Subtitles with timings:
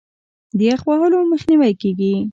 [0.57, 2.13] د یخ وهلو مخنیوی کیږي.